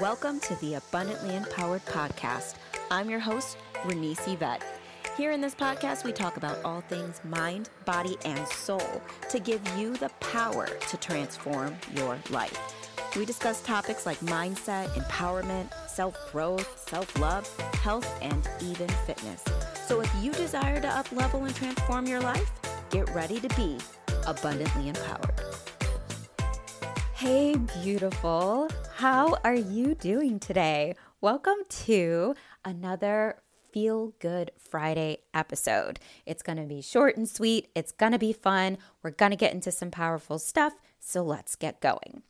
Welcome 0.00 0.40
to 0.40 0.54
the 0.60 0.74
Abundantly 0.74 1.36
Empowered 1.36 1.84
Podcast. 1.84 2.54
I'm 2.90 3.10
your 3.10 3.18
host, 3.18 3.58
Renese 3.84 4.26
Yvette. 4.26 4.62
Here 5.18 5.32
in 5.32 5.42
this 5.42 5.54
podcast, 5.54 6.02
we 6.02 6.12
talk 6.12 6.38
about 6.38 6.56
all 6.64 6.80
things 6.82 7.20
mind, 7.24 7.68
body, 7.84 8.16
and 8.24 8.48
soul 8.48 9.02
to 9.28 9.38
give 9.38 9.60
you 9.76 9.94
the 9.98 10.08
power 10.20 10.66
to 10.66 10.96
transform 10.96 11.76
your 11.94 12.18
life. 12.30 12.58
We 13.16 13.26
discuss 13.26 13.60
topics 13.60 14.06
like 14.06 14.18
mindset, 14.20 14.88
empowerment, 14.94 15.70
self 15.88 16.16
growth, 16.32 16.88
self 16.88 17.18
love, 17.18 17.46
health, 17.82 18.10
and 18.22 18.48
even 18.62 18.88
fitness. 19.04 19.44
So 19.86 20.00
if 20.00 20.10
you 20.22 20.32
desire 20.32 20.80
to 20.80 20.88
up 20.88 21.12
level 21.12 21.44
and 21.44 21.54
transform 21.54 22.06
your 22.06 22.20
life, 22.20 22.50
get 22.88 23.10
ready 23.10 23.40
to 23.40 23.48
be 23.56 23.76
abundantly 24.26 24.88
empowered. 24.88 25.38
Hey, 27.14 27.56
beautiful. 27.82 28.70
How 29.02 29.36
are 29.42 29.56
you 29.56 29.96
doing 29.96 30.38
today? 30.38 30.94
Welcome 31.20 31.56
to 31.86 32.36
another 32.64 33.42
Feel 33.72 34.14
Good 34.20 34.52
Friday 34.56 35.18
episode. 35.34 35.98
It's 36.24 36.44
going 36.44 36.58
to 36.58 36.66
be 36.66 36.80
short 36.80 37.16
and 37.16 37.28
sweet. 37.28 37.68
It's 37.74 37.90
going 37.90 38.12
to 38.12 38.18
be 38.20 38.32
fun. 38.32 38.78
We're 39.02 39.10
going 39.10 39.32
to 39.32 39.36
get 39.36 39.52
into 39.52 39.72
some 39.72 39.90
powerful 39.90 40.38
stuff. 40.38 40.74
So 41.00 41.24
let's 41.24 41.56
get 41.56 41.80
going. 41.80 42.22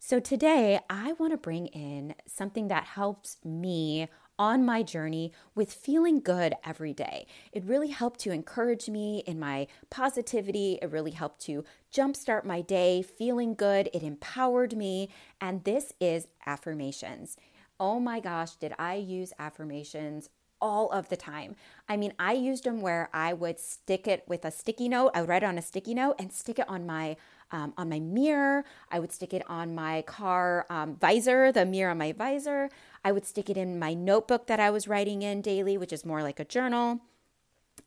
So, 0.00 0.18
today 0.18 0.80
I 0.90 1.12
want 1.12 1.32
to 1.32 1.36
bring 1.36 1.68
in 1.68 2.16
something 2.26 2.66
that 2.66 2.82
helps 2.82 3.36
me 3.44 4.08
on 4.38 4.64
my 4.64 4.82
journey 4.82 5.32
with 5.54 5.72
feeling 5.72 6.20
good 6.20 6.54
every 6.64 6.92
day. 6.92 7.26
It 7.52 7.64
really 7.64 7.88
helped 7.88 8.20
to 8.20 8.32
encourage 8.32 8.88
me 8.88 9.22
in 9.26 9.38
my 9.38 9.66
positivity. 9.90 10.78
It 10.82 10.90
really 10.90 11.12
helped 11.12 11.40
to 11.42 11.64
jumpstart 11.92 12.44
my 12.44 12.60
day 12.60 13.02
feeling 13.02 13.54
good. 13.54 13.88
It 13.92 14.02
empowered 14.02 14.76
me. 14.76 15.08
And 15.40 15.64
this 15.64 15.92
is 16.00 16.28
affirmations. 16.46 17.36
Oh 17.78 18.00
my 18.00 18.20
gosh, 18.20 18.56
did 18.56 18.72
I 18.78 18.94
use 18.94 19.32
affirmations 19.38 20.30
all 20.60 20.90
of 20.90 21.08
the 21.08 21.16
time. 21.16 21.56
I 21.88 21.96
mean, 21.96 22.12
I 22.18 22.32
used 22.32 22.64
them 22.64 22.80
where 22.80 23.08
I 23.12 23.32
would 23.32 23.58
stick 23.58 24.06
it 24.06 24.24
with 24.26 24.44
a 24.44 24.50
sticky 24.50 24.88
note. 24.88 25.12
I 25.14 25.20
would 25.20 25.28
write 25.28 25.42
it 25.42 25.46
on 25.46 25.58
a 25.58 25.62
sticky 25.62 25.94
note 25.94 26.16
and 26.18 26.32
stick 26.32 26.58
it 26.58 26.68
on 26.68 26.86
my 26.86 27.16
um, 27.52 27.74
on 27.76 27.88
my 27.88 28.00
mirror. 28.00 28.64
I 28.90 28.98
would 28.98 29.12
stick 29.12 29.32
it 29.32 29.42
on 29.48 29.74
my 29.74 30.02
car 30.02 30.66
um, 30.68 30.96
visor, 30.96 31.52
the 31.52 31.64
mirror 31.64 31.92
on 31.92 31.98
my 31.98 32.12
visor. 32.12 32.70
I 33.04 33.12
would 33.12 33.24
stick 33.24 33.48
it 33.48 33.56
in 33.56 33.78
my 33.78 33.94
notebook 33.94 34.46
that 34.48 34.58
I 34.58 34.70
was 34.70 34.88
writing 34.88 35.22
in 35.22 35.42
daily, 35.42 35.78
which 35.78 35.92
is 35.92 36.04
more 36.04 36.22
like 36.22 36.40
a 36.40 36.44
journal. 36.44 37.00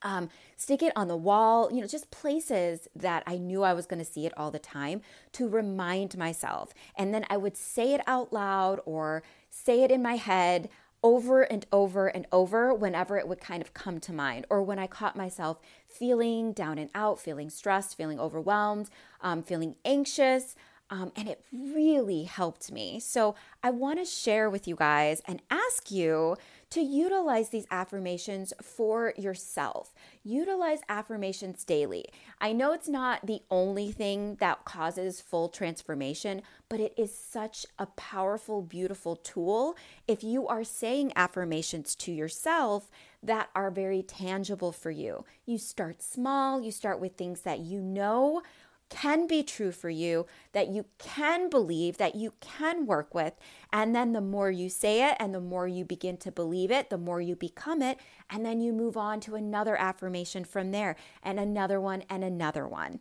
Um, 0.01 0.29
stick 0.55 0.81
it 0.81 0.93
on 0.95 1.09
the 1.09 1.17
wall, 1.17 1.69
you 1.73 1.81
know, 1.81 1.87
just 1.87 2.09
places 2.09 2.87
that 2.95 3.23
I 3.27 3.37
knew 3.37 3.63
I 3.63 3.73
was 3.73 3.85
going 3.85 3.99
to 3.99 4.09
see 4.09 4.25
it 4.25 4.31
all 4.37 4.49
the 4.49 4.59
time 4.59 5.01
to 5.33 5.49
remind 5.49 6.17
myself. 6.17 6.73
And 6.95 7.13
then 7.13 7.25
I 7.29 7.35
would 7.35 7.57
say 7.57 7.93
it 7.93 8.01
out 8.07 8.31
loud 8.31 8.79
or 8.85 9.23
say 9.49 9.83
it 9.83 9.91
in 9.91 10.01
my 10.01 10.15
head 10.15 10.69
over 11.03 11.41
and 11.43 11.65
over 11.71 12.07
and 12.07 12.27
over 12.31 12.73
whenever 12.73 13.17
it 13.17 13.27
would 13.27 13.39
kind 13.39 13.61
of 13.61 13.73
come 13.73 13.99
to 13.99 14.13
mind, 14.13 14.45
or 14.49 14.61
when 14.61 14.79
I 14.79 14.87
caught 14.87 15.15
myself 15.15 15.59
feeling 15.85 16.51
down 16.53 16.77
and 16.77 16.89
out, 16.93 17.19
feeling 17.19 17.49
stressed, 17.49 17.95
feeling 17.95 18.19
overwhelmed, 18.19 18.89
um, 19.21 19.41
feeling 19.43 19.75
anxious. 19.85 20.55
Um, 20.91 21.11
and 21.15 21.27
it 21.27 21.43
really 21.51 22.23
helped 22.23 22.71
me. 22.71 22.99
So 22.99 23.35
I 23.63 23.69
want 23.69 23.99
to 23.99 24.05
share 24.05 24.49
with 24.49 24.67
you 24.67 24.75
guys 24.75 25.21
and 25.25 25.41
ask 25.51 25.91
you 25.91 26.35
to 26.71 26.81
utilize 26.81 27.49
these 27.49 27.65
affirmations 27.71 28.53
for 28.61 29.13
yourself. 29.17 29.93
Utilize 30.23 30.81
affirmations 30.87 31.63
daily. 31.63 32.05
I 32.39 32.53
know 32.53 32.73
it's 32.73 32.87
not 32.87 33.25
the 33.25 33.41
only 33.49 33.91
thing 33.91 34.35
that 34.35 34.65
causes 34.65 35.19
full 35.19 35.49
transformation, 35.49 36.43
but 36.69 36.79
it 36.79 36.93
is 36.95 37.15
such 37.15 37.65
a 37.79 37.87
powerful, 37.87 38.61
beautiful 38.61 39.15
tool 39.15 39.75
if 40.07 40.23
you 40.23 40.47
are 40.47 40.63
saying 40.63 41.11
affirmations 41.15 41.95
to 41.95 42.11
yourself 42.11 42.91
that 43.23 43.49
are 43.55 43.71
very 43.71 44.03
tangible 44.03 44.71
for 44.71 44.91
you. 44.91 45.25
You 45.45 45.57
start 45.57 46.03
small, 46.03 46.61
you 46.61 46.71
start 46.71 46.99
with 46.99 47.15
things 47.15 47.41
that 47.41 47.59
you 47.59 47.81
know 47.81 48.43
can 48.89 49.27
be 49.27 49.43
true 49.43 49.71
for 49.71 49.89
you, 49.89 50.25
that 50.51 50.67
you 50.69 50.85
can 50.97 51.49
believe, 51.49 51.97
that 51.97 52.15
you 52.15 52.33
can 52.39 52.85
work 52.85 53.13
with. 53.13 53.33
And 53.71 53.95
then 53.95 54.13
the 54.13 54.21
more 54.21 54.51
you 54.51 54.69
say 54.69 55.09
it 55.09 55.17
and 55.19 55.33
the 55.33 55.41
more 55.41 55.67
you 55.67 55.85
begin 55.85 56.17
to 56.17 56.31
believe 56.31 56.71
it, 56.71 56.89
the 56.89 56.97
more 56.97 57.21
you 57.21 57.35
become 57.35 57.81
it. 57.81 57.99
And 58.29 58.45
then 58.45 58.61
you 58.61 58.73
move 58.73 58.97
on 58.97 59.19
to 59.21 59.35
another 59.35 59.75
affirmation 59.75 60.43
from 60.43 60.71
there, 60.71 60.95
and 61.23 61.39
another 61.39 61.79
one, 61.79 62.03
and 62.09 62.23
another 62.23 62.67
one. 62.67 62.99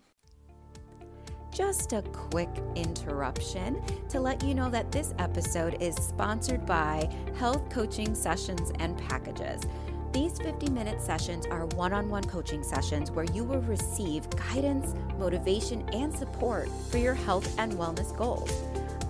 Just 1.51 1.93
a 1.93 2.03
quick 2.03 2.51
interruption 2.77 3.83
to 4.11 4.21
let 4.21 4.45
you 4.45 4.55
know 4.55 4.71
that 4.71 4.93
this 4.93 5.15
episode 5.19 5.83
is 5.83 5.97
sponsored 5.97 6.65
by 6.65 7.09
Health 7.37 7.69
Coaching 7.71 8.15
Sessions 8.15 8.71
and 8.79 8.97
Packages. 8.99 9.63
These 10.13 10.39
50 10.39 10.71
minute 10.71 11.01
sessions 11.03 11.47
are 11.47 11.67
one 11.67 11.93
on 11.93 12.09
one 12.09 12.25
coaching 12.25 12.63
sessions 12.63 13.11
where 13.11 13.27
you 13.27 13.45
will 13.45 13.61
receive 13.63 14.29
guidance, 14.31 14.95
motivation, 15.19 15.87
and 15.93 16.15
support 16.15 16.69
for 16.91 16.99
your 16.99 17.15
health 17.15 17.59
and 17.59 17.73
wellness 17.75 18.17
goals. 18.17 18.51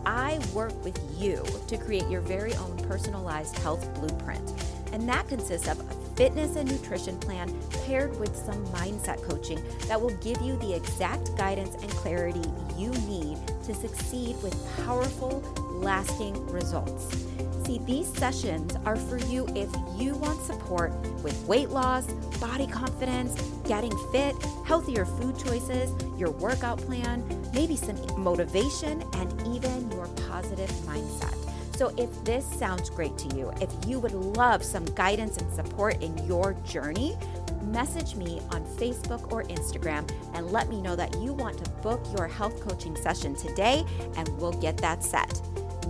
I 0.05 0.41
work 0.55 0.73
with 0.85 0.99
you 1.17 1.45
to 1.67 1.77
create 1.77 2.09
your 2.09 2.21
very 2.21 2.55
own 2.55 2.77
personalized 2.79 3.59
health 3.59 3.93
blueprint, 3.95 4.53
and 4.93 5.09
that 5.09 5.29
consists 5.29 5.69
of 5.69 5.79
a 5.79 5.95
fitness 6.17 6.57
and 6.57 6.69
nutrition 6.71 7.19
plan 7.21 7.55
paired 7.85 8.19
with 8.19 8.35
some 8.35 8.65
mindset 8.67 9.23
coaching 9.23 9.63
that 9.87 10.01
will 10.01 10.15
give 10.17 10.41
you 10.41 10.57
the 10.57 10.75
exact 10.75 11.37
guidance 11.37 11.75
and 11.81 11.91
clarity 11.91 12.43
you 12.77 12.91
need 13.07 13.39
to 13.65 13.75
succeed 13.75 14.35
with 14.43 14.57
powerful, 14.85 15.43
lasting 15.81 16.47
results. 16.47 17.27
See, 17.65 17.79
these 17.81 18.09
sessions 18.15 18.77
are 18.87 18.97
for 18.97 19.19
you 19.19 19.47
if 19.55 19.69
you 19.99 20.15
want 20.15 20.41
support 20.43 20.93
with 21.23 21.39
weight 21.47 21.69
loss, 21.69 22.07
body 22.41 22.67
confidence, 22.67 23.41
getting 23.67 23.93
fit, 24.11 24.35
healthier 24.65 25.05
food 25.05 25.39
choices, 25.39 25.93
your 26.19 26.31
workout 26.31 26.79
plan, 26.79 27.23
maybe 27.53 27.77
some 27.77 27.99
motivation, 28.17 29.03
and 29.15 29.31
even 29.55 29.91
your 29.93 30.07
positive 30.31 30.71
mindset. 30.87 31.35
So, 31.77 31.95
if 31.97 32.09
this 32.25 32.45
sounds 32.59 32.91
great 32.91 33.17
to 33.19 33.37
you, 33.37 33.53
if 33.61 33.71
you 33.87 34.01
would 34.01 34.15
love 34.15 34.65
some 34.65 34.85
guidance 34.95 35.37
and 35.37 35.53
support 35.53 36.03
in 36.03 36.17
your 36.27 36.55
journey, 36.67 37.17
message 37.65 38.15
me 38.15 38.41
on 38.51 38.65
Facebook 38.79 39.31
or 39.31 39.45
Instagram 39.45 40.11
and 40.35 40.51
let 40.51 40.69
me 40.69 40.81
know 40.81 40.97
that 40.97 41.15
you 41.21 41.33
want 41.33 41.63
to 41.63 41.71
book 41.83 42.01
your 42.17 42.27
health 42.27 42.61
coaching 42.67 42.97
session 42.97 43.37
today, 43.37 43.85
and 44.17 44.29
we'll 44.41 44.53
get 44.53 44.79
that 44.79 45.05
set. 45.05 45.41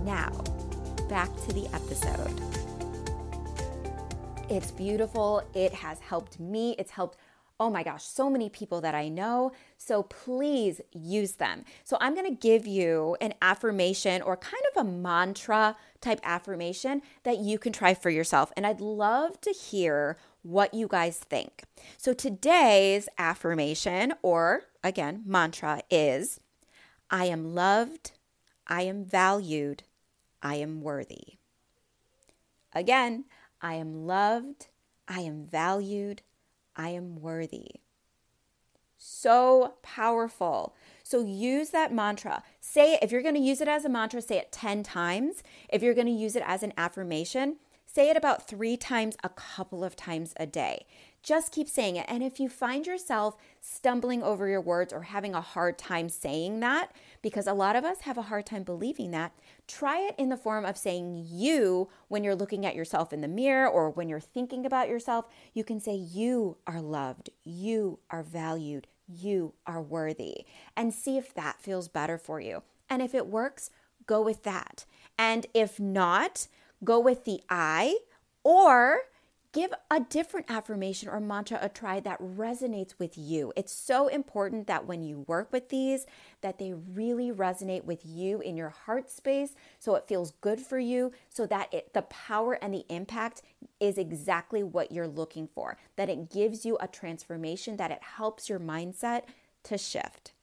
Now, 0.03 0.31
back 1.07 1.29
to 1.47 1.53
the 1.53 1.67
episode. 1.73 2.41
It's 4.49 4.71
beautiful. 4.71 5.43
It 5.53 5.73
has 5.73 5.99
helped 5.99 6.39
me. 6.39 6.75
It's 6.79 6.91
helped, 6.91 7.17
oh 7.59 7.69
my 7.69 7.83
gosh, 7.83 8.03
so 8.03 8.29
many 8.29 8.49
people 8.49 8.81
that 8.81 8.95
I 8.95 9.09
know. 9.09 9.51
So 9.77 10.03
please 10.03 10.81
use 10.91 11.33
them. 11.33 11.65
So 11.83 11.97
I'm 11.99 12.15
going 12.15 12.25
to 12.25 12.35
give 12.35 12.65
you 12.65 13.15
an 13.21 13.33
affirmation 13.41 14.21
or 14.21 14.37
kind 14.37 14.63
of 14.75 14.87
a 14.87 14.89
mantra 14.89 15.75
type 16.01 16.19
affirmation 16.23 17.01
that 17.23 17.37
you 17.37 17.59
can 17.59 17.73
try 17.73 17.93
for 17.93 18.09
yourself. 18.09 18.51
And 18.55 18.65
I'd 18.65 18.81
love 18.81 19.39
to 19.41 19.51
hear 19.51 20.17
what 20.41 20.73
you 20.73 20.87
guys 20.87 21.17
think. 21.17 21.63
So 21.97 22.13
today's 22.13 23.09
affirmation, 23.17 24.13
or 24.21 24.63
again, 24.83 25.23
mantra, 25.25 25.81
is 25.91 26.39
I 27.11 27.25
am 27.25 27.53
loved, 27.53 28.13
I 28.65 28.83
am 28.83 29.03
valued, 29.03 29.83
I 30.41 30.55
am 30.55 30.81
worthy. 30.81 31.37
Again, 32.73 33.25
I 33.61 33.75
am 33.75 34.05
loved, 34.05 34.67
I 35.07 35.21
am 35.21 35.45
valued, 35.45 36.21
I 36.75 36.89
am 36.89 37.21
worthy. 37.21 37.71
So 38.97 39.75
powerful. 39.81 40.75
So 41.03 41.25
use 41.25 41.69
that 41.69 41.93
mantra. 41.93 42.43
Say 42.59 42.93
it, 42.93 42.99
if 43.01 43.11
you're 43.11 43.21
going 43.21 43.35
to 43.35 43.41
use 43.41 43.61
it 43.61 43.67
as 43.67 43.85
a 43.85 43.89
mantra, 43.89 44.21
say 44.21 44.37
it 44.37 44.51
10 44.51 44.83
times. 44.83 45.41
If 45.69 45.81
you're 45.81 45.93
going 45.93 46.07
to 46.07 46.11
use 46.11 46.35
it 46.35 46.43
as 46.45 46.63
an 46.63 46.73
affirmation, 46.77 47.57
say 47.85 48.09
it 48.09 48.17
about 48.17 48.47
three 48.47 48.77
times 48.77 49.15
a 49.23 49.29
couple 49.29 49.83
of 49.83 49.95
times 49.95 50.33
a 50.37 50.45
day. 50.45 50.85
Just 51.21 51.51
keep 51.51 51.67
saying 51.67 51.97
it. 51.97 52.05
And 52.07 52.23
if 52.23 52.39
you 52.39 52.49
find 52.49 52.87
yourself 52.87 53.35
stumbling 53.59 54.23
over 54.23 54.47
your 54.47 54.61
words 54.61 54.93
or 54.93 55.03
having 55.03 55.35
a 55.35 55.41
hard 55.41 55.77
time 55.77 56.09
saying 56.09 56.61
that, 56.61 56.91
because 57.21 57.45
a 57.45 57.53
lot 57.53 57.75
of 57.75 57.83
us 57.83 58.01
have 58.01 58.17
a 58.17 58.23
hard 58.23 58.45
time 58.45 58.63
believing 58.63 59.11
that, 59.11 59.33
try 59.67 59.99
it 59.99 60.15
in 60.17 60.29
the 60.29 60.37
form 60.37 60.65
of 60.65 60.77
saying 60.77 61.25
you 61.27 61.89
when 62.07 62.23
you're 62.23 62.35
looking 62.35 62.65
at 62.65 62.75
yourself 62.75 63.11
in 63.11 63.21
the 63.21 63.27
mirror 63.27 63.67
or 63.67 63.89
when 63.89 64.07
you're 64.07 64.19
thinking 64.19 64.65
about 64.65 64.87
yourself. 64.87 65.25
You 65.53 65.63
can 65.63 65.79
say, 65.79 65.95
You 65.95 66.57
are 66.65 66.81
loved, 66.81 67.29
you 67.43 67.99
are 68.09 68.23
valued, 68.23 68.87
you 69.07 69.53
are 69.67 69.81
worthy, 69.81 70.45
and 70.75 70.93
see 70.93 71.17
if 71.17 71.33
that 71.33 71.61
feels 71.61 71.87
better 71.87 72.17
for 72.17 72.39
you. 72.39 72.63
And 72.89 73.01
if 73.01 73.13
it 73.13 73.27
works, 73.27 73.69
go 74.05 74.21
with 74.21 74.43
that. 74.43 74.85
And 75.17 75.45
if 75.53 75.79
not, 75.79 76.47
go 76.83 76.99
with 76.99 77.25
the 77.25 77.41
I 77.49 77.97
or 78.43 79.01
give 79.51 79.71
a 79.89 79.99
different 79.99 80.45
affirmation 80.49 81.09
or 81.09 81.19
mantra 81.19 81.59
a 81.61 81.69
try 81.69 81.99
that 81.99 82.21
resonates 82.21 82.93
with 82.99 83.17
you. 83.17 83.51
It's 83.55 83.73
so 83.73 84.07
important 84.07 84.67
that 84.67 84.85
when 84.85 85.03
you 85.03 85.25
work 85.27 85.51
with 85.51 85.69
these 85.69 86.05
that 86.41 86.59
they 86.59 86.73
really 86.73 87.31
resonate 87.31 87.83
with 87.83 88.05
you 88.05 88.41
in 88.41 88.55
your 88.55 88.69
heart 88.69 89.09
space 89.09 89.55
so 89.79 89.95
it 89.95 90.07
feels 90.07 90.31
good 90.41 90.59
for 90.59 90.79
you 90.79 91.11
so 91.29 91.45
that 91.47 91.73
it, 91.73 91.93
the 91.93 92.03
power 92.03 92.53
and 92.61 92.73
the 92.73 92.85
impact 92.89 93.41
is 93.79 93.97
exactly 93.97 94.63
what 94.63 94.91
you're 94.91 95.07
looking 95.07 95.47
for. 95.47 95.77
That 95.95 96.09
it 96.09 96.29
gives 96.29 96.65
you 96.65 96.77
a 96.79 96.87
transformation 96.87 97.77
that 97.77 97.91
it 97.91 98.03
helps 98.03 98.49
your 98.49 98.59
mindset 98.59 99.23
to 99.63 99.77
shift. 99.77 100.33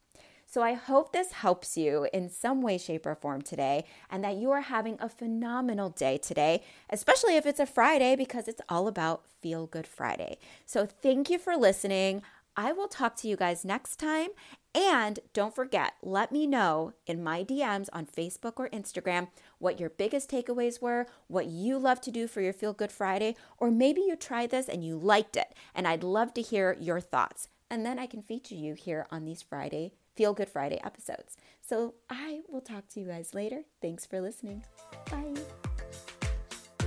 So 0.49 0.61
I 0.63 0.73
hope 0.73 1.11
this 1.11 1.33
helps 1.33 1.75
you 1.75 2.07
in 2.13 2.29
some 2.29 2.61
way, 2.61 2.77
shape, 2.77 3.05
or 3.05 3.15
form 3.15 3.41
today, 3.41 3.83
and 4.09 4.23
that 4.23 4.37
you 4.37 4.49
are 4.51 4.61
having 4.61 4.95
a 5.01 5.09
phenomenal 5.09 5.89
day 5.89 6.17
today, 6.17 6.63
especially 6.89 7.35
if 7.35 7.45
it's 7.45 7.59
a 7.59 7.65
Friday, 7.65 8.15
because 8.15 8.47
it's 8.47 8.61
all 8.69 8.87
about 8.87 9.25
Feel 9.41 9.67
Good 9.67 9.85
Friday. 9.85 10.37
So 10.65 10.85
thank 10.85 11.29
you 11.29 11.37
for 11.37 11.57
listening. 11.57 12.21
I 12.55 12.71
will 12.71 12.87
talk 12.87 13.17
to 13.17 13.27
you 13.27 13.35
guys 13.35 13.65
next 13.65 13.97
time. 13.97 14.29
And 14.73 15.19
don't 15.33 15.53
forget, 15.53 15.95
let 16.01 16.31
me 16.31 16.47
know 16.47 16.93
in 17.05 17.21
my 17.21 17.43
DMs 17.43 17.89
on 17.91 18.05
Facebook 18.05 18.53
or 18.55 18.69
Instagram 18.69 19.27
what 19.59 19.81
your 19.81 19.89
biggest 19.89 20.31
takeaways 20.31 20.81
were, 20.81 21.07
what 21.27 21.47
you 21.47 21.77
love 21.77 21.99
to 22.01 22.11
do 22.11 22.25
for 22.25 22.39
your 22.39 22.53
Feel 22.53 22.73
Good 22.73 22.91
Friday, 22.93 23.35
or 23.57 23.69
maybe 23.69 23.99
you 23.99 24.15
tried 24.15 24.51
this 24.51 24.69
and 24.69 24.81
you 24.81 24.97
liked 24.97 25.35
it. 25.35 25.53
And 25.75 25.85
I'd 25.85 26.03
love 26.03 26.33
to 26.35 26.41
hear 26.41 26.77
your 26.79 27.01
thoughts. 27.01 27.49
And 27.69 27.85
then 27.85 27.99
I 27.99 28.05
can 28.05 28.21
feature 28.21 28.55
you 28.55 28.75
here 28.75 29.07
on 29.11 29.25
these 29.25 29.41
Friday 29.41 29.91
Feel 30.17 30.33
Good 30.33 30.49
Friday 30.49 30.81
episodes. 30.83 31.37
So 31.61 31.93
I 32.09 32.41
will 32.49 32.61
talk 32.61 32.87
to 32.89 32.99
you 32.99 33.05
guys 33.05 33.33
later. 33.33 33.61
Thanks 33.81 34.05
for 34.05 34.19
listening. 34.19 34.63
Bye. 35.11 35.35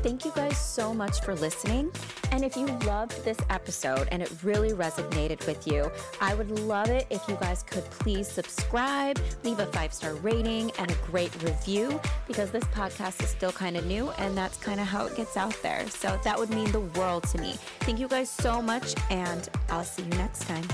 Thank 0.02 0.24
you 0.24 0.32
guys 0.34 0.56
so 0.56 0.94
much 0.94 1.20
for 1.20 1.34
listening. 1.34 1.92
And 2.32 2.42
if 2.42 2.56
you 2.56 2.66
loved 2.86 3.22
this 3.22 3.36
episode 3.50 4.08
and 4.10 4.22
it 4.22 4.32
really 4.42 4.70
resonated 4.70 5.46
with 5.46 5.66
you, 5.66 5.90
I 6.20 6.34
would 6.34 6.50
love 6.60 6.88
it 6.88 7.06
if 7.10 7.28
you 7.28 7.36
guys 7.36 7.62
could 7.62 7.84
please 7.84 8.26
subscribe, 8.26 9.20
leave 9.44 9.58
a 9.58 9.66
five 9.66 9.92
star 9.92 10.14
rating, 10.14 10.70
and 10.78 10.90
a 10.90 10.94
great 11.06 11.30
review 11.42 12.00
because 12.26 12.50
this 12.50 12.64
podcast 12.64 13.22
is 13.22 13.28
still 13.28 13.52
kind 13.52 13.76
of 13.76 13.84
new 13.86 14.10
and 14.12 14.36
that's 14.36 14.56
kind 14.56 14.80
of 14.80 14.86
how 14.86 15.06
it 15.06 15.16
gets 15.16 15.36
out 15.36 15.56
there. 15.62 15.86
So 15.88 16.18
that 16.24 16.38
would 16.38 16.50
mean 16.50 16.72
the 16.72 16.80
world 16.80 17.24
to 17.24 17.38
me. 17.38 17.56
Thank 17.80 17.98
you 17.98 18.08
guys 18.08 18.30
so 18.30 18.62
much, 18.62 18.94
and 19.10 19.48
I'll 19.68 19.84
see 19.84 20.02
you 20.02 20.10
next 20.10 20.48
time. 20.48 20.64